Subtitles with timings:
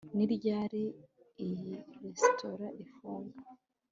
[0.15, 0.83] ni ryari
[1.45, 1.69] iyi
[2.01, 3.37] resitora ifunga